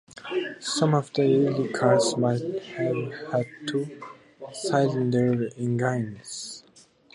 Some 0.59 0.95
of 0.95 1.13
the 1.13 1.45
early 1.47 1.69
cars 1.71 2.17
might 2.17 2.41
have 2.41 3.13
had 3.31 3.45
two-cylinder 3.67 5.51
engines. 5.55 6.63